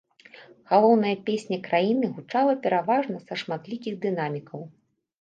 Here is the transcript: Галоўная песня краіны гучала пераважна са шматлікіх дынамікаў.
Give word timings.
Галоўная 0.71 1.11
песня 1.27 1.59
краіны 1.69 2.05
гучала 2.17 2.57
пераважна 2.67 3.25
са 3.29 3.33
шматлікіх 3.45 3.93
дынамікаў. 4.09 4.71